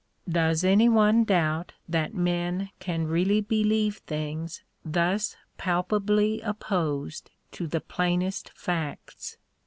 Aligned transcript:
Does 0.27 0.63
any 0.63 0.89
one 0.89 1.23
doubt 1.25 1.73
that 1.87 2.11
men 2.15 2.71
can 2.79 3.05
really 3.05 3.39
believe 3.39 3.97
things 3.97 4.63
thus 4.83 5.37
palpably 5.59 6.41
opposed 6.41 7.29
to 7.51 7.67
the 7.67 7.81
plainest 7.81 8.49
facts 8.49 9.37